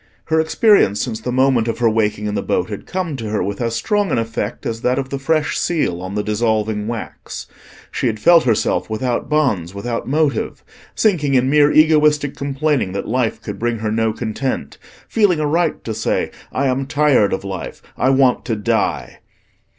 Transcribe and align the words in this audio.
Her 0.29 0.39
experience 0.39 0.99
since 0.99 1.21
the 1.21 1.31
moment 1.31 1.67
of 1.67 1.77
her 1.77 1.87
waking 1.87 2.25
in 2.25 2.33
the 2.33 2.41
boat 2.41 2.71
had 2.71 2.87
come 2.87 3.15
to 3.17 3.29
her 3.29 3.43
with 3.43 3.61
as 3.61 3.75
strong 3.75 4.09
an 4.11 4.17
effect 4.17 4.65
as 4.65 4.81
that 4.81 4.97
of 4.97 5.09
the 5.09 5.19
fresh 5.19 5.59
seal 5.59 6.01
on 6.01 6.15
the 6.15 6.23
dissolving 6.23 6.87
wax. 6.87 7.45
She 7.91 8.07
had 8.07 8.19
felt 8.19 8.45
herself 8.45 8.89
without 8.89 9.29
bonds, 9.29 9.75
without 9.75 10.07
motive; 10.07 10.63
sinking 10.95 11.35
in 11.35 11.51
mere 11.51 11.71
egoistic 11.71 12.35
complaining 12.35 12.93
that 12.93 13.07
life 13.07 13.43
could 13.43 13.59
bring 13.59 13.77
her 13.77 13.91
no 13.91 14.11
content; 14.11 14.79
feeling 15.07 15.39
a 15.39 15.45
right 15.45 15.83
to 15.83 15.93
say, 15.93 16.31
"I 16.51 16.65
am 16.65 16.87
tired 16.87 17.31
of 17.31 17.43
life, 17.43 17.83
I 17.95 18.09
want 18.09 18.43
to 18.45 18.55
die." 18.55 19.19